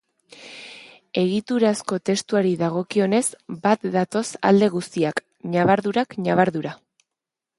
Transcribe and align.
Egiturazko 1.23 1.99
testuari 2.09 2.53
dagokionez, 2.61 3.21
bat 3.67 3.85
datoz 3.97 4.25
alde 4.51 4.69
guztiak, 4.79 5.23
ñabardurak 5.57 6.17
ñabardura. 6.29 6.75